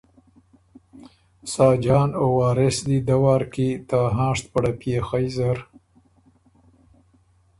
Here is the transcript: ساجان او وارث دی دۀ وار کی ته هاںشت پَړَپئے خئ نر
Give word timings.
ساجان 1.53 2.09
او 2.19 2.27
وارث 2.39 2.77
دی 2.87 2.97
دۀ 3.07 3.15
وار 3.23 3.43
کی 3.53 3.69
ته 3.87 3.99
هاںشت 4.15 4.45
پَړَپئے 4.53 4.95
خئ 5.07 5.25
نر 5.37 5.57